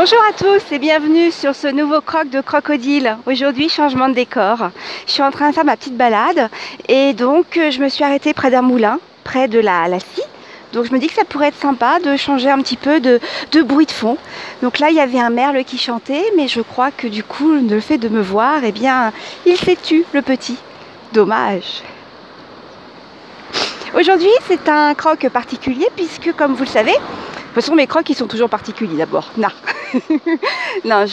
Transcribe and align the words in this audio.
Bonjour 0.00 0.20
à 0.30 0.32
tous 0.32 0.62
et 0.70 0.78
bienvenue 0.78 1.32
sur 1.32 1.56
ce 1.56 1.66
nouveau 1.66 2.00
croc 2.00 2.30
de 2.30 2.40
crocodile. 2.40 3.16
Aujourd'hui, 3.26 3.68
changement 3.68 4.08
de 4.08 4.14
décor. 4.14 4.70
Je 5.08 5.10
suis 5.10 5.24
en 5.24 5.32
train 5.32 5.50
de 5.50 5.54
faire 5.56 5.64
ma 5.64 5.76
petite 5.76 5.96
balade 5.96 6.50
et 6.86 7.14
donc 7.14 7.56
euh, 7.56 7.72
je 7.72 7.80
me 7.80 7.88
suis 7.88 8.04
arrêtée 8.04 8.32
près 8.32 8.52
d'un 8.52 8.62
moulin, 8.62 9.00
près 9.24 9.48
de 9.48 9.58
la, 9.58 9.88
la 9.88 9.98
scie. 9.98 10.22
Donc 10.72 10.84
je 10.84 10.92
me 10.92 11.00
dis 11.00 11.08
que 11.08 11.14
ça 11.14 11.24
pourrait 11.24 11.48
être 11.48 11.58
sympa 11.58 11.98
de 11.98 12.16
changer 12.16 12.48
un 12.48 12.58
petit 12.58 12.76
peu 12.76 13.00
de, 13.00 13.18
bruit 13.62 13.86
de 13.86 13.90
fond. 13.90 14.18
Donc 14.62 14.78
là, 14.78 14.90
il 14.90 14.94
y 14.94 15.00
avait 15.00 15.18
un 15.18 15.30
merle 15.30 15.64
qui 15.64 15.78
chantait, 15.78 16.26
mais 16.36 16.46
je 16.46 16.60
crois 16.60 16.92
que 16.92 17.08
du 17.08 17.24
coup, 17.24 17.50
le 17.54 17.80
fait 17.80 17.98
de 17.98 18.08
me 18.08 18.22
voir, 18.22 18.62
eh 18.62 18.70
bien, 18.70 19.12
il 19.46 19.56
s'est 19.56 19.76
tu, 19.82 20.04
le 20.12 20.22
petit. 20.22 20.58
Dommage. 21.12 21.82
Aujourd'hui, 23.98 24.30
c'est 24.46 24.68
un 24.68 24.94
croc 24.94 25.28
particulier 25.28 25.88
puisque, 25.96 26.32
comme 26.36 26.54
vous 26.54 26.62
le 26.62 26.70
savez, 26.70 26.94
de 27.58 27.62
toute 27.62 27.70
façon, 27.70 27.76
mes 27.76 27.88
crocs, 27.88 28.08
ils 28.08 28.14
sont 28.14 28.28
toujours 28.28 28.48
particuliers 28.48 28.96
d'abord. 28.96 29.32
Non. 29.38 29.48
non, 30.84 31.06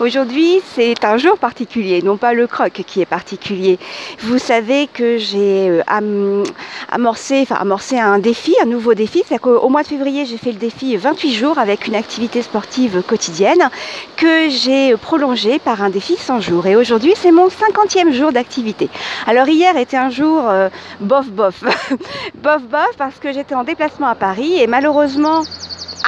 aujourd'hui, 0.00 0.60
c'est 0.74 1.02
un 1.02 1.16
jour 1.16 1.38
particulier, 1.38 2.02
non 2.02 2.18
pas 2.18 2.34
le 2.34 2.46
croc 2.46 2.82
qui 2.86 3.00
est 3.00 3.06
particulier. 3.06 3.78
Vous 4.20 4.38
savez 4.38 4.86
que 4.86 5.16
j'ai 5.16 5.70
euh, 5.70 6.44
amorcé, 6.90 7.40
enfin, 7.40 7.54
amorcé 7.54 7.98
un 7.98 8.18
défi, 8.18 8.54
un 8.62 8.66
nouveau 8.66 8.92
défi. 8.92 9.22
C'est 9.26 9.38
qu'au 9.38 9.68
mois 9.70 9.82
de 9.82 9.88
février, 9.88 10.26
j'ai 10.26 10.36
fait 10.36 10.52
le 10.52 10.58
défi 10.58 10.94
28 10.98 11.32
jours 11.32 11.58
avec 11.58 11.86
une 11.86 11.94
activité 11.94 12.42
sportive 12.42 13.02
quotidienne 13.02 13.70
que 14.16 14.50
j'ai 14.50 14.94
prolongé 14.98 15.58
par 15.58 15.82
un 15.82 15.88
défi 15.88 16.16
100 16.16 16.40
jours. 16.40 16.66
Et 16.66 16.76
aujourd'hui, 16.76 17.14
c'est 17.16 17.32
mon 17.32 17.48
50e 17.48 18.12
jour 18.12 18.30
d'activité. 18.30 18.90
Alors, 19.26 19.48
hier 19.48 19.74
était 19.78 19.96
un 19.96 20.10
jour 20.10 20.42
euh, 20.48 20.68
bof 21.00 21.28
bof. 21.28 21.64
bof 22.34 22.62
bof 22.64 22.94
parce 22.98 23.18
que 23.18 23.32
j'étais 23.32 23.54
en 23.54 23.64
déplacement 23.64 24.08
à 24.08 24.14
Paris 24.14 24.60
et 24.60 24.66
malheureusement, 24.66 25.44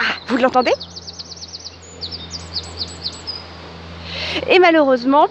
ah, 0.00 0.14
vous 0.26 0.36
l'entendez? 0.38 0.72
Et 4.48 4.58
malheureusement, 4.58 5.28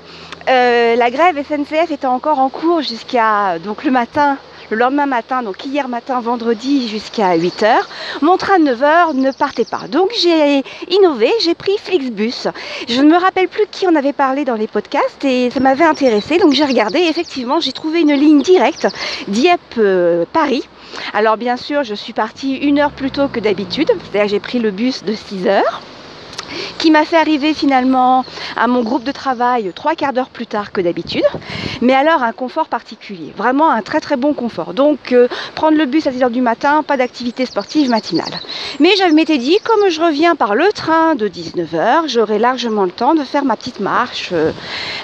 euh, 0.47 0.95
la 0.95 1.09
grève 1.09 1.43
SNCF 1.43 1.91
était 1.91 2.07
encore 2.07 2.39
en 2.39 2.49
cours 2.49 2.81
jusqu'à 2.81 3.57
le 3.83 3.91
matin, 3.91 4.37
le 4.69 4.77
lendemain 4.77 5.07
matin, 5.07 5.41
donc 5.41 5.65
hier 5.65 5.87
matin, 5.87 6.19
vendredi, 6.21 6.87
jusqu'à 6.87 7.35
8h. 7.35 7.79
Mon 8.21 8.37
train 8.37 8.59
de 8.59 8.71
9h 8.71 9.15
ne 9.15 9.31
partait 9.31 9.65
pas. 9.65 9.87
Donc 9.87 10.09
j'ai 10.21 10.63
innové, 10.89 11.31
j'ai 11.41 11.55
pris 11.55 11.77
Flixbus. 11.77 12.47
Je 12.87 13.01
ne 13.01 13.09
me 13.09 13.17
rappelle 13.17 13.47
plus 13.47 13.65
qui 13.71 13.87
en 13.87 13.95
avait 13.95 14.13
parlé 14.13 14.45
dans 14.45 14.55
les 14.55 14.67
podcasts 14.67 15.23
et 15.23 15.49
ça 15.49 15.59
m'avait 15.59 15.85
intéressé. 15.85 16.37
Donc 16.37 16.53
j'ai 16.53 16.65
regardé 16.65 16.99
effectivement, 16.99 17.59
j'ai 17.59 17.71
trouvé 17.71 18.01
une 18.01 18.13
ligne 18.13 18.41
directe 18.41 18.87
Dieppe-Paris. 19.27 20.67
Alors 21.13 21.37
bien 21.37 21.57
sûr, 21.57 21.83
je 21.83 21.93
suis 21.93 22.13
partie 22.13 22.55
une 22.55 22.79
heure 22.79 22.91
plus 22.91 23.11
tôt 23.11 23.27
que 23.27 23.39
d'habitude, 23.39 23.91
c'est-à-dire 24.11 24.29
j'ai 24.29 24.39
pris 24.39 24.59
le 24.59 24.71
bus 24.71 25.03
de 25.03 25.13
6 25.13 25.47
heures 25.47 25.81
qui 26.77 26.91
m'a 26.91 27.05
fait 27.05 27.17
arriver 27.17 27.53
finalement 27.53 28.25
à 28.55 28.67
mon 28.67 28.83
groupe 28.83 29.03
de 29.03 29.11
travail 29.11 29.71
trois 29.75 29.95
quarts 29.95 30.13
d'heure 30.13 30.29
plus 30.29 30.47
tard 30.47 30.71
que 30.71 30.81
d'habitude, 30.81 31.23
mais 31.81 31.93
alors 31.93 32.23
un 32.23 32.31
confort 32.31 32.67
particulier, 32.67 33.33
vraiment 33.35 33.69
un 33.69 33.81
très 33.81 33.99
très 33.99 34.15
bon 34.15 34.33
confort. 34.33 34.73
Donc 34.73 35.11
euh, 35.11 35.27
prendre 35.55 35.77
le 35.77 35.85
bus 35.85 36.07
à 36.07 36.11
6 36.11 36.23
heures 36.23 36.29
du 36.29 36.41
matin, 36.41 36.83
pas 36.83 36.97
d'activité 36.97 37.45
sportive 37.45 37.89
matinale. 37.89 38.31
Mais 38.79 38.89
je 38.97 39.13
m'étais 39.13 39.37
dit, 39.37 39.57
comme 39.63 39.89
je 39.89 40.01
reviens 40.01 40.35
par 40.35 40.55
le 40.55 40.71
train 40.73 41.15
de 41.15 41.27
19h, 41.27 42.07
j'aurai 42.07 42.39
largement 42.39 42.83
le 42.83 42.91
temps 42.91 43.15
de 43.15 43.23
faire 43.23 43.45
ma 43.45 43.55
petite 43.55 43.79
marche 43.79 44.29
euh, 44.31 44.51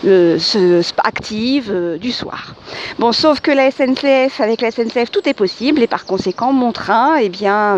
euh, 0.06 0.82
active 1.04 1.98
du 2.00 2.12
soir. 2.12 2.54
Bon, 3.00 3.12
sauf 3.12 3.40
que 3.40 3.52
la 3.52 3.72
SNCF, 3.72 4.40
avec 4.42 4.62
la 4.62 4.72
SNCF, 4.72 5.12
tout 5.12 5.28
est 5.28 5.34
possible 5.34 5.82
et 5.82 5.88
par 5.88 6.06
conséquent, 6.06 6.52
mon 6.52 6.72
train 6.72 7.16
eh 7.18 7.30
bien, 7.30 7.78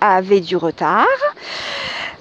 avait 0.00 0.40
du 0.40 0.56
retard. 0.56 1.06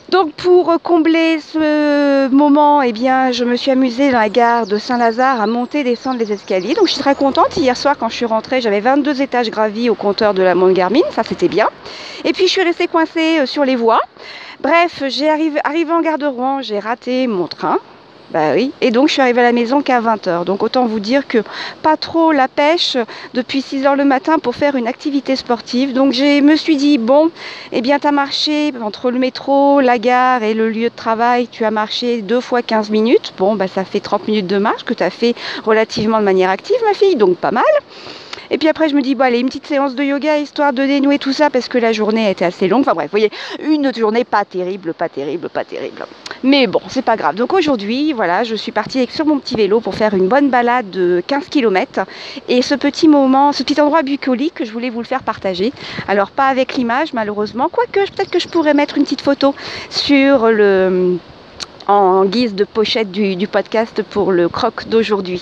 Donc 0.09 0.31
pour 0.31 0.73
combler 0.81 1.39
ce 1.41 2.29
moment, 2.29 2.81
eh 2.81 2.93
bien, 2.93 3.33
je 3.33 3.43
me 3.43 3.57
suis 3.57 3.71
amusée 3.71 4.09
dans 4.09 4.19
la 4.19 4.29
gare 4.29 4.65
de 4.65 4.77
Saint-Lazare 4.77 5.41
à 5.41 5.47
monter 5.47 5.81
et 5.81 5.83
descendre 5.83 6.17
les 6.17 6.31
escaliers. 6.31 6.75
Donc 6.75 6.87
je 6.87 6.93
suis 6.93 7.01
très 7.01 7.13
contente. 7.13 7.57
Hier 7.57 7.75
soir, 7.75 7.97
quand 7.99 8.07
je 8.07 8.15
suis 8.15 8.25
rentrée, 8.25 8.61
j'avais 8.61 8.79
22 8.79 9.21
étages 9.21 9.49
gravis 9.49 9.89
au 9.89 9.95
compteur 9.95 10.33
de 10.33 10.41
la 10.41 10.55
montre 10.55 10.73
Garmin. 10.73 11.01
Ça, 11.11 11.23
c'était 11.23 11.49
bien. 11.49 11.67
Et 12.23 12.31
puis 12.31 12.47
je 12.47 12.51
suis 12.53 12.63
restée 12.63 12.87
coincée 12.87 13.39
euh, 13.39 13.45
sur 13.45 13.65
les 13.65 13.75
voies. 13.75 13.99
Bref, 14.61 15.03
j'ai 15.07 15.29
arrivé, 15.29 15.59
arrivé 15.65 15.91
en 15.91 15.99
gare 15.99 16.17
de 16.17 16.25
Rouen, 16.25 16.61
j'ai 16.61 16.79
raté 16.79 17.27
mon 17.27 17.47
train. 17.47 17.77
Bah. 18.31 18.57
Et 18.81 18.91
donc 18.91 19.07
je 19.07 19.13
suis 19.13 19.21
arrivée 19.21 19.39
à 19.39 19.43
la 19.43 19.51
maison 19.51 19.81
qu'à 19.81 20.01
20h. 20.01 20.43
Donc 20.43 20.63
autant 20.63 20.85
vous 20.85 20.99
dire 20.99 21.27
que 21.27 21.39
pas 21.81 21.95
trop 21.95 22.31
la 22.31 22.47
pêche 22.47 22.97
depuis 23.33 23.59
6h 23.61 23.95
le 23.95 24.03
matin 24.03 24.37
pour 24.39 24.55
faire 24.55 24.75
une 24.75 24.87
activité 24.87 25.35
sportive. 25.35 25.93
Donc 25.93 26.13
je 26.13 26.41
me 26.41 26.55
suis 26.55 26.75
dit, 26.75 26.97
bon, 26.97 27.31
eh 27.71 27.81
bien 27.81 27.99
tu 27.99 28.07
as 28.07 28.11
marché 28.11 28.73
entre 28.81 29.11
le 29.11 29.19
métro, 29.19 29.79
la 29.79 29.97
gare 29.97 30.43
et 30.43 30.53
le 30.53 30.69
lieu 30.69 30.89
de 30.89 30.95
travail, 30.95 31.47
tu 31.47 31.63
as 31.63 31.71
marché 31.71 32.21
deux 32.21 32.41
fois 32.41 32.61
15 32.61 32.89
minutes. 32.89 33.33
Bon, 33.37 33.55
bah 33.55 33.67
ça 33.67 33.85
fait 33.85 33.99
30 34.01 34.27
minutes 34.27 34.47
de 34.47 34.57
marche 34.57 34.83
que 34.83 34.93
tu 34.93 35.03
as 35.03 35.09
fait 35.09 35.33
relativement 35.63 36.19
de 36.19 36.25
manière 36.25 36.49
active 36.49 36.77
ma 36.85 36.93
fille, 36.93 37.15
donc 37.15 37.37
pas 37.37 37.51
mal. 37.51 37.63
Et 38.49 38.57
puis 38.57 38.69
après, 38.69 38.89
je 38.89 38.95
me 38.95 39.01
dis, 39.01 39.15
bon, 39.15 39.25
allez, 39.25 39.39
une 39.39 39.47
petite 39.47 39.67
séance 39.67 39.95
de 39.95 40.03
yoga 40.03 40.37
histoire 40.37 40.71
de 40.71 40.83
dénouer 40.83 41.19
tout 41.19 41.33
ça 41.33 41.49
parce 41.49 41.67
que 41.67 41.77
la 41.77 41.91
journée 41.91 42.29
était 42.29 42.45
assez 42.45 42.67
longue. 42.67 42.81
Enfin 42.81 42.93
bref, 42.93 43.07
vous 43.07 43.11
voyez, 43.11 43.31
une 43.59 43.93
journée 43.93 44.23
pas 44.23 44.45
terrible, 44.45 44.93
pas 44.93 45.09
terrible, 45.09 45.49
pas 45.49 45.65
terrible. 45.65 46.05
Mais 46.43 46.67
bon, 46.67 46.81
c'est 46.87 47.01
pas 47.01 47.15
grave. 47.15 47.35
Donc 47.35 47.53
aujourd'hui, 47.53 48.13
voilà, 48.13 48.43
je 48.43 48.55
suis 48.55 48.71
partie 48.71 49.07
sur 49.09 49.25
mon 49.25 49.39
petit 49.39 49.55
vélo 49.55 49.79
pour 49.79 49.95
faire 49.95 50.13
une 50.13 50.27
bonne 50.27 50.49
balade 50.49 50.89
de 50.89 51.23
15 51.25 51.47
km. 51.49 52.05
Et 52.47 52.61
ce 52.61 52.75
petit 52.75 53.07
moment, 53.07 53.51
ce 53.51 53.63
petit 53.63 53.79
endroit 53.81 54.03
bucolique, 54.03 54.63
je 54.63 54.71
voulais 54.71 54.89
vous 54.89 54.99
le 54.99 55.05
faire 55.05 55.23
partager. 55.23 55.73
Alors 56.07 56.31
pas 56.31 56.47
avec 56.47 56.75
l'image, 56.75 57.13
malheureusement. 57.13 57.69
Quoique, 57.71 57.99
peut-être 58.11 58.31
que 58.31 58.39
je 58.39 58.47
pourrais 58.47 58.73
mettre 58.73 58.97
une 58.97 59.03
petite 59.03 59.21
photo 59.21 59.55
sur 59.89 60.47
le 60.47 61.17
en 61.87 62.25
guise 62.25 62.53
de 62.53 62.65
pochette 62.65 63.11
du, 63.11 63.47
podcast 63.47 64.03
pour 64.03 64.33
le 64.33 64.49
croc 64.49 64.87
d'aujourd'hui. 64.89 65.41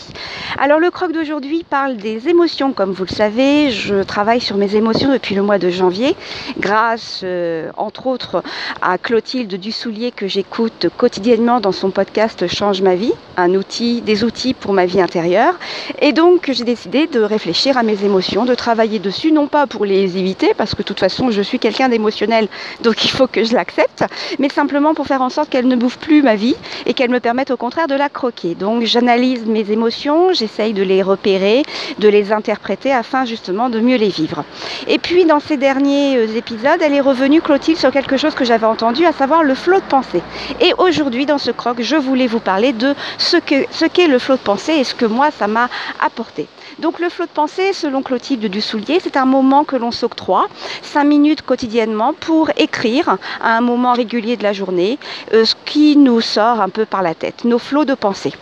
Alors 0.60 0.80
le 0.80 0.92
croc 0.92 1.12
d'aujourd'hui 1.12 1.66
parle 1.68 1.98
des 1.98 2.30
émotions, 2.30 2.72
comme 2.72 2.92
vous 2.92 3.06
le 3.06 3.16
savez. 3.16 3.72
Je 3.72 4.04
travaille 4.04 4.42
sur 4.42 4.56
mes 4.56 4.76
émotions 4.76 5.12
depuis 5.12 5.34
le 5.34 5.42
mois 5.42 5.58
de 5.58 5.72
janvier, 5.72 6.16
grâce 6.60 7.22
euh, 7.24 7.72
entre 7.78 8.06
autres 8.06 8.44
à 8.82 9.00
Clotilde 9.00 9.56
Dussoulier 9.56 10.12
que 10.12 10.28
j'écoute 10.28 10.88
quotidiennement 10.96 11.60
dans 11.60 11.72
son 11.72 11.90
podcast 11.90 12.46
Change 12.48 12.84
ma 12.84 12.94
vie, 12.94 13.14
un 13.38 13.56
outil, 13.56 14.02
des 14.02 14.24
outils 14.24 14.54
pour 14.54 14.74
ma 14.74 14.86
vie 14.86 15.02
intérieure. 15.02 15.56
Et 16.00 16.14
donc 16.14 16.52
j'ai 16.52 16.64
décidé 16.64 17.08
de 17.08 17.22
réfléchir 17.22 17.76
à 17.76 17.82
mes 17.82 18.04
émotions, 18.04 18.46
de 18.46 18.54
travailler 18.54 19.00
dessus, 19.00 19.32
non 19.32 19.48
pas 19.48 19.66
pour 19.66 19.84
les 19.84 20.18
éviter, 20.18 20.54
parce 20.56 20.76
que 20.76 20.84
de 20.84 20.84
toute 20.84 21.00
façon 21.00 21.32
je 21.32 21.42
suis 21.42 21.58
quelqu'un 21.58 21.90
d'émotionnel, 21.90 22.50
donc 22.84 23.04
il 23.04 23.10
faut 23.10 23.28
que 23.28 23.44
je 23.44 23.56
l'accepte, 23.56 24.04
mais 24.38 24.50
simplement 24.50 24.94
pour 24.94 25.08
faire 25.08 25.24
en 25.24 25.32
sorte 25.32 25.50
qu'elle 25.50 25.68
ne 25.68 25.76
bouffe 25.76 25.98
plus 25.98 26.22
ma 26.22 26.35
vie 26.36 26.56
et 26.86 26.94
qu'elles 26.94 27.10
me 27.10 27.20
permettent 27.20 27.52
au 27.52 27.58
contraire 27.58 27.88
de 27.88 27.96
la 27.96 28.10
croquer. 28.10 28.56
Donc 28.56 28.84
j'analyse 28.84 29.46
mes 29.46 29.72
émotions, 29.72 30.34
j'essaye 30.34 30.74
de 30.74 30.84
les 30.84 31.02
repérer, 31.02 31.64
de 32.00 32.08
les 32.08 32.32
interpréter 32.32 32.92
afin 32.92 33.26
justement 33.26 33.70
de 33.70 33.80
mieux 33.80 33.98
les 33.98 34.10
vivre. 34.10 34.44
Et 34.88 35.00
puis 35.00 35.26
dans 35.26 35.40
ces 35.40 35.58
derniers 35.58 36.18
euh, 36.18 36.38
épisodes, 36.38 36.82
elle 36.82 36.94
est 36.94 37.02
revenue 37.02 37.42
Clotilde 37.42 37.78
sur 37.78 37.92
quelque 37.92 38.18
chose 38.18 38.36
que 38.36 38.46
j'avais 38.46 38.66
entendu, 38.66 39.06
à 39.06 39.12
savoir 39.12 39.44
le 39.44 39.56
flot 39.56 39.80
de 39.80 39.86
pensée. 39.86 40.22
Et 40.62 40.74
aujourd'hui 40.78 41.26
dans 41.26 41.38
ce 41.38 41.52
croc, 41.52 41.82
je 41.82 41.96
voulais 41.96 42.28
vous 42.28 42.40
parler 42.40 42.74
de 42.74 42.94
ce 43.18 43.38
qu'est 43.38 44.08
le 44.08 44.20
flot 44.20 44.36
de 44.36 44.42
pensée 44.42 44.74
et 44.74 44.84
ce 44.84 44.96
que 44.96 45.06
moi 45.06 45.30
ça 45.32 45.48
m'a 45.48 45.70
apporté. 46.06 46.48
Donc 46.80 47.00
le 47.00 47.10
flot 47.10 47.26
de 47.26 47.32
pensée, 47.32 47.72
selon 47.74 48.02
Clotilde 48.02 48.46
Dussoulier, 48.46 49.00
c'est 49.02 49.16
un 49.16 49.26
moment 49.26 49.64
que 49.64 49.76
l'on 49.76 49.92
s'octroie, 49.92 50.48
cinq 50.82 51.06
minutes 51.06 51.42
quotidiennement, 51.42 52.14
pour 52.14 52.50
écrire 52.58 53.18
à 53.42 53.58
un 53.58 53.62
moment 53.62 53.94
régulier 53.94 54.36
de 54.36 54.44
la 54.44 54.54
journée 54.54 55.00
euh, 55.34 55.46
ce 55.46 55.56
qui 55.66 55.96
nous 55.96 56.20
sort 56.22 56.60
un 56.62 56.70
peu 56.70 56.86
par 56.86 57.02
la 57.02 57.16
tête, 57.16 57.46
nos 57.46 57.60
flots 57.60 57.86
de 57.86 57.94
pensée. 57.94 58.34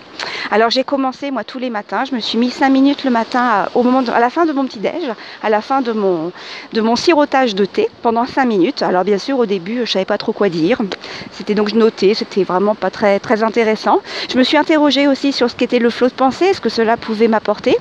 Alors 0.51 0.69
j'ai 0.69 0.83
commencé 0.83 1.31
moi 1.31 1.43
tous 1.43 1.59
les 1.59 1.69
matins, 1.69 2.03
je 2.05 2.13
me 2.13 2.19
suis 2.19 2.37
mis 2.37 2.51
5 2.51 2.69
minutes 2.69 3.03
le 3.03 3.09
matin 3.09 3.41
à, 3.41 3.69
au 3.75 3.83
moment 3.83 4.03
à 4.13 4.19
la 4.19 4.29
fin 4.29 4.45
de 4.45 4.51
mon 4.51 4.65
petit 4.65 4.79
déj, 4.79 5.03
à 5.41 5.49
la 5.49 5.61
fin 5.61 5.81
de 5.81 5.91
mon, 5.91 6.31
de 6.73 6.81
mon 6.81 6.95
sirotage 6.95 7.55
de 7.55 7.65
thé 7.65 7.89
pendant 8.01 8.25
5 8.25 8.45
minutes. 8.45 8.81
Alors 8.81 9.03
bien 9.03 9.17
sûr 9.17 9.39
au 9.39 9.45
début 9.45 9.81
je 9.85 9.91
savais 9.91 10.05
pas 10.05 10.17
trop 10.17 10.33
quoi 10.33 10.49
dire. 10.49 10.79
C'était 11.31 11.55
donc 11.55 11.73
noté, 11.73 12.13
c'était 12.13 12.43
vraiment 12.43 12.75
pas 12.75 12.91
très 12.91 13.19
très 13.19 13.43
intéressant. 13.43 14.01
Je 14.31 14.37
me 14.37 14.43
suis 14.43 14.57
interrogée 14.57 15.07
aussi 15.07 15.31
sur 15.31 15.49
ce 15.49 15.55
qu'était 15.55 15.79
le 15.79 15.89
flot 15.89 16.09
de 16.09 16.13
pensée, 16.13 16.53
ce 16.53 16.61
que 16.61 16.69
cela 16.69 16.97
pouvait 16.97 17.27
m'apporter. 17.27 17.77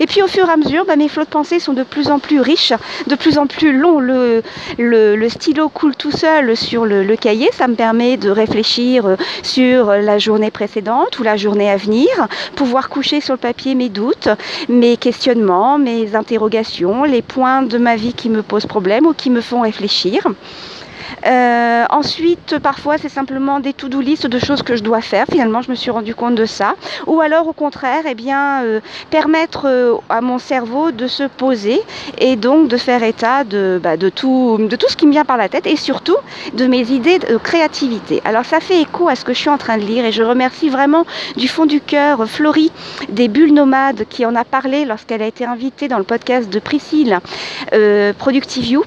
Et 0.00 0.06
puis 0.06 0.22
au 0.22 0.26
fur 0.26 0.48
et 0.48 0.52
à 0.52 0.56
mesure, 0.56 0.84
bah, 0.84 0.96
mes 0.96 1.08
flots 1.08 1.24
de 1.24 1.28
pensée 1.28 1.60
sont 1.60 1.72
de 1.72 1.82
plus 1.82 2.08
en 2.08 2.18
plus 2.18 2.40
riches, 2.40 2.72
de 3.06 3.14
plus 3.14 3.38
en 3.38 3.46
plus 3.46 3.76
longs. 3.76 4.00
Le, 4.00 4.42
le, 4.78 5.28
stylo 5.28 5.68
coule 5.68 5.96
tout 5.96 6.12
seul 6.12 6.56
sur 6.56 6.86
le, 6.86 7.02
le 7.02 7.16
cahier, 7.16 7.50
ça 7.52 7.68
me 7.68 7.74
permet 7.74 8.16
de 8.16 8.30
réfléchir 8.30 9.06
euh, 9.06 9.16
sur 9.42 9.90
la 9.92 10.18
journée 10.18 10.50
précédente 10.50 11.18
ou 11.18 11.22
la 11.22 11.36
journée 11.36 11.70
à 11.70 11.75
pouvoir 12.54 12.88
coucher 12.88 13.20
sur 13.20 13.34
le 13.34 13.38
papier 13.38 13.74
mes 13.74 13.88
doutes, 13.88 14.28
mes 14.68 14.96
questionnements, 14.96 15.78
mes 15.78 16.14
interrogations, 16.14 17.04
les 17.04 17.22
points 17.22 17.62
de 17.62 17.78
ma 17.78 17.96
vie 17.96 18.14
qui 18.14 18.28
me 18.28 18.42
posent 18.42 18.66
problème 18.66 19.06
ou 19.06 19.12
qui 19.12 19.30
me 19.30 19.40
font 19.40 19.60
réfléchir. 19.60 20.26
Euh, 21.26 21.84
ensuite, 21.90 22.58
parfois, 22.58 22.98
c'est 22.98 23.08
simplement 23.08 23.60
des 23.60 23.72
to-do 23.72 24.00
list 24.00 24.26
de 24.26 24.38
choses 24.38 24.62
que 24.62 24.76
je 24.76 24.82
dois 24.82 25.00
faire. 25.00 25.26
Finalement, 25.30 25.62
je 25.62 25.70
me 25.70 25.74
suis 25.74 25.90
rendu 25.90 26.14
compte 26.14 26.34
de 26.34 26.46
ça. 26.46 26.76
Ou 27.06 27.20
alors, 27.20 27.48
au 27.48 27.52
contraire, 27.52 28.04
eh 28.08 28.14
bien, 28.14 28.62
euh, 28.62 28.80
permettre 29.10 29.66
euh, 29.66 29.94
à 30.08 30.20
mon 30.20 30.38
cerveau 30.38 30.92
de 30.92 31.08
se 31.08 31.24
poser 31.24 31.80
et 32.18 32.36
donc 32.36 32.68
de 32.68 32.76
faire 32.76 33.02
état 33.02 33.44
de, 33.44 33.80
bah, 33.82 33.96
de 33.96 34.08
tout 34.08 34.58
ce 34.88 34.96
qui 34.96 35.06
me 35.06 35.12
vient 35.12 35.24
par 35.24 35.36
la 35.36 35.48
tête 35.48 35.66
et 35.66 35.76
surtout 35.76 36.16
de 36.54 36.66
mes 36.66 36.90
idées 36.92 37.18
de 37.18 37.36
créativité. 37.36 38.22
Alors, 38.24 38.44
ça 38.44 38.60
fait 38.60 38.80
écho 38.80 39.08
à 39.08 39.16
ce 39.16 39.24
que 39.24 39.32
je 39.32 39.38
suis 39.38 39.50
en 39.50 39.58
train 39.58 39.78
de 39.78 39.84
lire 39.84 40.04
et 40.04 40.12
je 40.12 40.22
remercie 40.22 40.68
vraiment 40.68 41.04
du 41.36 41.48
fond 41.48 41.66
du 41.66 41.80
cœur 41.80 42.26
Florie 42.28 42.70
des 43.08 43.28
Bulles 43.28 43.54
Nomades 43.54 44.04
qui 44.08 44.24
en 44.24 44.34
a 44.36 44.44
parlé 44.44 44.84
lorsqu'elle 44.84 45.22
a 45.22 45.26
été 45.26 45.44
invitée 45.44 45.88
dans 45.88 45.98
le 45.98 46.04
podcast 46.04 46.48
de 46.48 46.58
Priscille 46.58 47.18
Productive 48.18 48.66
You 48.66 48.84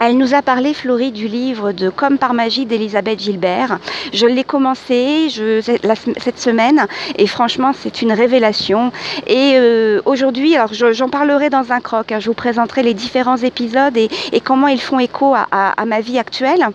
elle 0.00 0.18
nous 0.18 0.34
a 0.34 0.42
parlé, 0.42 0.74
Florie, 0.74 1.12
du 1.12 1.28
livre 1.28 1.72
de 1.72 1.88
Comme 1.88 2.18
par 2.18 2.34
magie 2.34 2.66
d'Elisabeth 2.66 3.20
Gilbert. 3.20 3.78
Je 4.12 4.26
l'ai 4.26 4.44
commencé 4.44 5.28
cette 5.62 6.38
semaine 6.38 6.86
et 7.16 7.26
franchement, 7.26 7.72
c'est 7.72 8.02
une 8.02 8.12
révélation. 8.12 8.92
Et 9.26 9.52
euh, 9.54 10.02
aujourd'hui, 10.04 10.56
alors 10.56 10.72
j'en 10.72 11.08
parlerai 11.08 11.48
dans 11.48 11.72
un 11.72 11.80
croc. 11.80 12.12
Hein. 12.12 12.20
je 12.20 12.26
vous 12.26 12.34
présenterai 12.34 12.82
les 12.82 12.94
différents 12.94 13.36
épisodes 13.36 13.96
et, 13.96 14.10
comment 14.42 14.68
ils 14.68 14.80
font 14.80 14.98
écho 14.98 15.34
à, 15.34 15.84
ma 15.86 16.00
vie 16.00 16.18
actuelle, 16.18 16.66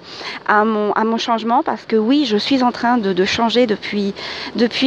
à 0.47 0.63
mon, 0.63 1.17
changement. 1.17 1.61
Parce 1.61 1.83
que 1.85 1.97
oui, 1.97 2.25
je 2.25 2.37
suis 2.37 2.63
en 2.63 2.71
train 2.71 2.97
de, 2.97 3.25
changer 3.25 3.67
depuis, 3.67 4.13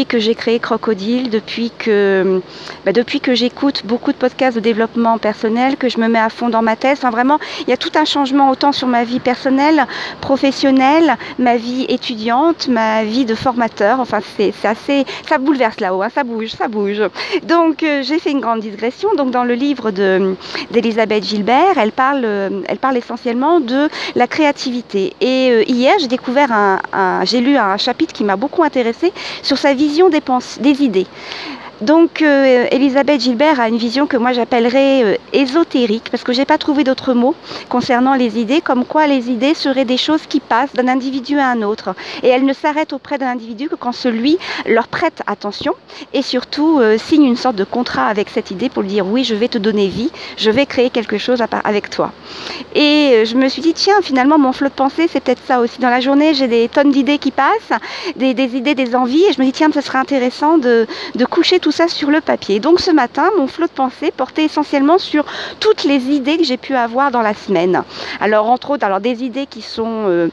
que 0.06 0.18
j'ai 0.18 0.34
créé 0.34 0.58
Crocodile, 0.58 1.30
depuis 1.30 1.70
que, 1.78 2.40
bah, 2.84 2.92
que 2.92 3.34
j'écoute 3.34 3.82
beaucoup 3.84 4.10
de 4.12 4.16
podcasts 4.16 4.56
de 4.56 4.60
développement 4.62 5.18
personnel, 5.18 5.76
que 5.76 5.88
je 5.88 5.98
me 5.98 6.08
mets 6.08 6.18
à 6.18 6.30
fond 6.30 6.48
dans 6.48 6.62
ma 6.62 6.76
thèse. 6.76 6.98
Enfin, 6.98 7.10
vraiment, 7.10 7.38
il 7.66 7.70
y 7.70 7.72
a 7.72 7.76
tout 7.76 7.92
un 7.94 8.04
changement 8.12 8.50
autant 8.50 8.72
sur 8.72 8.88
ma 8.88 9.04
vie 9.04 9.20
personnelle, 9.20 9.86
professionnelle, 10.20 11.16
ma 11.38 11.56
vie 11.56 11.84
étudiante, 11.88 12.68
ma 12.68 13.04
vie 13.04 13.24
de 13.24 13.34
formateur. 13.34 14.00
Enfin, 14.00 14.18
c'est 14.36 14.52
assez, 14.64 15.04
ça 15.28 15.38
bouleverse 15.38 15.80
là-haut, 15.80 16.02
hein, 16.02 16.10
ça 16.14 16.24
bouge, 16.24 16.50
ça 16.50 16.68
bouge. 16.68 17.02
Donc, 17.44 17.82
euh, 17.82 18.02
j'ai 18.02 18.18
fait 18.18 18.30
une 18.30 18.40
grande 18.40 18.60
digression. 18.60 19.08
Donc, 19.16 19.30
dans 19.30 19.44
le 19.44 19.54
livre 19.54 19.90
d'Elisabeth 19.90 21.24
Gilbert, 21.24 21.76
elle 21.76 21.92
parle, 21.92 22.22
euh, 22.24 22.50
elle 22.68 22.78
parle 22.78 22.96
essentiellement 22.96 23.60
de 23.60 23.88
la 24.14 24.26
créativité. 24.26 25.14
Et 25.20 25.50
euh, 25.50 25.64
hier, 25.66 25.94
j'ai 26.00 26.08
découvert 26.08 26.50
un, 26.52 27.24
j'ai 27.24 27.40
lu 27.40 27.56
un 27.56 27.76
chapitre 27.78 28.12
qui 28.12 28.24
m'a 28.24 28.36
beaucoup 28.36 28.62
intéressé 28.62 29.12
sur 29.42 29.56
sa 29.56 29.72
vision 29.72 30.10
des, 30.10 30.22
des 30.60 30.82
idées. 30.82 31.06
Donc 31.82 32.22
euh, 32.22 32.66
Elisabeth 32.70 33.22
Gilbert 33.22 33.58
a 33.58 33.68
une 33.68 33.76
vision 33.76 34.06
que 34.06 34.16
moi 34.16 34.32
j'appellerais 34.32 35.02
euh, 35.02 35.16
ésotérique 35.32 36.10
parce 36.12 36.22
que 36.22 36.32
j'ai 36.32 36.44
pas 36.44 36.56
trouvé 36.56 36.84
d'autres 36.84 37.12
mots 37.12 37.34
concernant 37.68 38.14
les 38.14 38.38
idées, 38.38 38.60
comme 38.60 38.84
quoi 38.84 39.08
les 39.08 39.30
idées 39.30 39.54
seraient 39.54 39.84
des 39.84 39.96
choses 39.96 40.26
qui 40.28 40.38
passent 40.38 40.72
d'un 40.74 40.86
individu 40.86 41.40
à 41.40 41.48
un 41.48 41.62
autre 41.62 41.96
et 42.22 42.28
elles 42.28 42.44
ne 42.44 42.52
s'arrêtent 42.52 42.92
auprès 42.92 43.18
d'un 43.18 43.26
individu 43.26 43.68
que 43.68 43.74
quand 43.74 43.90
celui 43.90 44.38
leur 44.64 44.86
prête 44.86 45.22
attention 45.26 45.74
et 46.12 46.22
surtout 46.22 46.78
euh, 46.78 46.98
signe 46.98 47.24
une 47.24 47.36
sorte 47.36 47.56
de 47.56 47.64
contrat 47.64 48.06
avec 48.06 48.30
cette 48.30 48.52
idée 48.52 48.68
pour 48.68 48.82
lui 48.82 48.90
dire 48.90 49.06
oui 49.08 49.24
je 49.24 49.34
vais 49.34 49.48
te 49.48 49.58
donner 49.58 49.88
vie, 49.88 50.12
je 50.36 50.52
vais 50.52 50.66
créer 50.66 50.90
quelque 50.90 51.18
chose 51.18 51.42
avec 51.64 51.90
toi. 51.90 52.12
Et 52.76 53.24
je 53.26 53.34
me 53.34 53.48
suis 53.48 53.60
dit 53.60 53.74
tiens 53.74 54.00
finalement 54.02 54.38
mon 54.38 54.52
flot 54.52 54.68
de 54.68 54.74
pensée 54.74 55.08
c'est 55.10 55.20
peut-être 55.20 55.42
ça 55.48 55.58
aussi 55.58 55.80
dans 55.80 55.90
la 55.90 55.98
journée 55.98 56.32
j'ai 56.32 56.46
des 56.46 56.68
tonnes 56.68 56.92
d'idées 56.92 57.18
qui 57.18 57.32
passent, 57.32 57.72
des, 58.14 58.30
idées, 58.30 58.76
des 58.76 58.94
envies 58.94 59.24
et 59.24 59.32
je 59.32 59.40
me 59.40 59.46
dis 59.46 59.52
tiens 59.52 59.70
ce 59.74 59.80
serait 59.80 59.98
intéressant 59.98 60.58
de, 60.58 60.86
de 61.16 61.24
coucher 61.24 61.58
tout 61.58 61.71
ça 61.72 61.88
sur 61.88 62.10
le 62.10 62.20
papier. 62.20 62.60
Donc 62.60 62.78
ce 62.80 62.90
matin, 62.90 63.30
mon 63.36 63.46
flot 63.46 63.66
de 63.66 63.72
pensée 63.72 64.12
portait 64.16 64.44
essentiellement 64.44 64.98
sur 64.98 65.24
toutes 65.58 65.84
les 65.84 66.10
idées 66.10 66.36
que 66.36 66.44
j'ai 66.44 66.56
pu 66.56 66.74
avoir 66.74 67.10
dans 67.10 67.22
la 67.22 67.34
semaine. 67.34 67.82
Alors 68.20 68.48
entre 68.48 68.70
autres, 68.70 68.84
alors 68.86 69.00
des 69.00 69.24
idées 69.24 69.46
qui 69.46 69.62
sont 69.62 70.04
euh, 70.06 70.28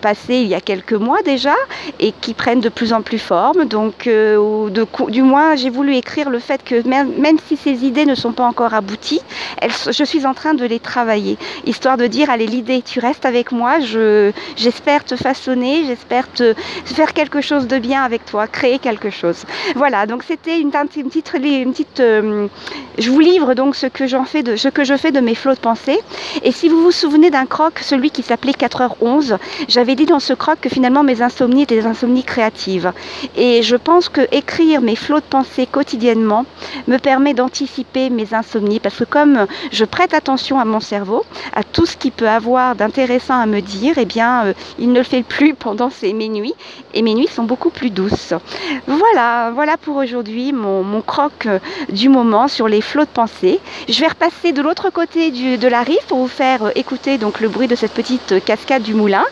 passées 0.00 0.36
il 0.36 0.48
y 0.48 0.54
a 0.54 0.60
quelques 0.60 0.92
mois 0.92 1.22
déjà 1.22 1.54
et 1.98 2.12
qui 2.12 2.34
prennent 2.34 2.60
de 2.60 2.68
plus 2.68 2.92
en 2.92 3.02
plus 3.02 3.18
forme. 3.18 3.64
Donc 3.64 4.06
euh, 4.06 4.68
du 5.08 5.22
moins, 5.22 5.56
j'ai 5.56 5.70
voulu 5.70 5.96
écrire 5.96 6.30
le 6.30 6.38
fait 6.38 6.62
que 6.62 6.86
même, 6.86 7.38
si 7.46 7.56
ces 7.56 7.84
idées 7.84 8.06
ne 8.06 8.14
sont 8.14 8.32
pas 8.32 8.44
encore 8.44 8.74
abouties, 8.74 9.22
je 9.62 10.04
suis 10.04 10.26
en 10.26 10.34
train 10.34 10.54
de 10.54 10.64
les 10.64 10.78
travailler, 10.78 11.38
histoire 11.66 11.96
de 11.96 12.06
dire 12.06 12.30
allez 12.30 12.46
l'idée, 12.46 12.82
tu 12.82 13.00
restes 13.00 13.24
avec 13.24 13.52
moi, 13.52 13.78
j'espère 14.56 15.04
te 15.04 15.16
façonner, 15.16 15.84
j'espère 15.86 16.30
te 16.32 16.54
faire 16.84 17.12
quelque 17.12 17.40
chose 17.40 17.66
de 17.66 17.78
bien 17.78 18.02
avec 18.02 18.24
toi, 18.26 18.46
créer 18.46 18.78
quelque 18.78 19.10
chose. 19.10 19.44
Voilà, 19.74 20.06
donc 20.06 20.22
c'était 20.24 20.60
une 20.60 20.70
une 20.82 21.72
petite, 21.72 22.00
euh, 22.00 22.48
je 22.98 23.10
vous 23.10 23.20
livre 23.20 23.54
donc 23.54 23.76
ce 23.76 23.86
que 23.86 24.06
j'en 24.06 24.24
fais 24.24 24.42
de 24.42 24.56
ce 24.56 24.68
que 24.68 24.84
je 24.84 24.96
fais 24.96 25.12
de 25.12 25.20
mes 25.20 25.34
flots 25.34 25.54
de 25.54 25.60
pensée. 25.60 25.98
Et 26.42 26.52
si 26.52 26.68
vous 26.68 26.82
vous 26.82 26.90
souvenez 26.90 27.30
d'un 27.30 27.46
croc, 27.46 27.78
celui 27.80 28.10
qui 28.10 28.22
s'appelait 28.22 28.52
4h11, 28.52 29.38
j'avais 29.68 29.94
dit 29.94 30.06
dans 30.06 30.20
ce 30.20 30.32
croc 30.32 30.58
que 30.60 30.68
finalement 30.68 31.02
mes 31.02 31.22
insomnies 31.22 31.62
étaient 31.62 31.80
des 31.80 31.86
insomnies 31.86 32.24
créatives. 32.24 32.92
Et 33.36 33.62
je 33.62 33.76
pense 33.76 34.08
que 34.08 34.22
écrire 34.32 34.80
mes 34.80 34.96
flots 34.96 35.20
de 35.20 35.24
pensée 35.24 35.66
quotidiennement 35.66 36.44
me 36.88 36.98
permet 36.98 37.34
d'anticiper 37.34 38.10
mes 38.10 38.34
insomnies 38.34 38.80
parce 38.80 38.98
que 38.98 39.04
comme 39.04 39.46
je 39.70 39.84
prête 39.84 40.14
attention 40.14 40.58
à 40.58 40.64
mon 40.64 40.80
cerveau, 40.80 41.24
à 41.54 41.62
tout 41.62 41.86
ce 41.86 41.96
qui 41.96 42.10
peut 42.10 42.28
avoir 42.28 42.74
d'intéressant 42.74 43.38
à 43.38 43.46
me 43.46 43.60
dire, 43.60 43.94
eh 43.98 44.04
bien 44.04 44.46
euh, 44.46 44.52
il 44.78 44.92
ne 44.92 44.98
le 44.98 45.04
fait 45.04 45.22
plus 45.22 45.54
pendant 45.66 45.90
ces, 45.90 46.12
mes 46.12 46.28
nuits 46.28 46.54
et 46.94 47.02
mes 47.02 47.14
nuits 47.14 47.28
sont 47.28 47.44
beaucoup 47.44 47.70
plus 47.70 47.90
douces. 47.90 48.34
Voilà, 48.86 49.50
voilà 49.54 49.76
pour 49.76 49.96
aujourd'hui 49.96 50.52
mon 50.62 50.82
mon, 50.82 51.02
croc 51.02 51.46
euh, 51.46 51.58
du 51.90 52.08
moment 52.08 52.48
sur 52.48 52.68
les 52.68 52.80
flots 52.80 53.04
de 53.04 53.10
pensée. 53.10 53.60
Je 53.88 54.00
vais 54.00 54.08
repasser 54.08 54.52
de 54.52 54.62
l'autre 54.62 54.90
côté 54.90 55.30
de 55.30 55.68
la 55.68 55.82
rive 55.82 56.04
pour 56.08 56.18
vous 56.18 56.28
faire 56.28 56.64
euh, 56.64 56.70
écouter 56.74 57.18
le 57.18 57.48
bruit 57.48 57.68
de 57.68 57.74
cette 57.74 57.92
petite 57.92 58.32
euh, 58.32 58.40
cascade 58.40 58.82
du 58.82 58.94
moulin. 58.94 59.24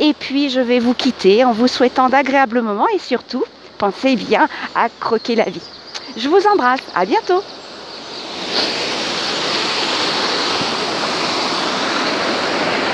Et 0.00 0.14
puis 0.14 0.48
je 0.50 0.60
vais 0.60 0.78
vous 0.78 0.94
quitter 0.94 1.44
en 1.44 1.52
vous 1.52 1.68
souhaitant 1.68 2.08
d'agréables 2.08 2.62
moments 2.62 2.88
et 2.94 2.98
surtout, 2.98 3.44
pensez 3.78 4.16
bien 4.16 4.48
à 4.74 4.88
croquer 5.00 5.34
la 5.34 5.44
vie. 5.44 5.68
Je 6.16 6.28
vous 6.28 6.46
embrasse, 6.52 6.80
à 6.94 7.04
bientôt 7.04 7.42